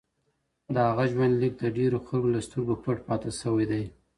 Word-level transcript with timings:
د 0.73 0.75
هغه 0.87 1.03
ژوندلیک 1.11 1.53
د 1.59 1.63
ډېرو 1.77 1.97
خلکو 2.07 2.31
له 2.35 2.39
سترګو 2.47 2.73
پټ 2.83 2.97
پاتې 3.07 3.29
شوی 3.41 3.65
دی. 3.71 3.83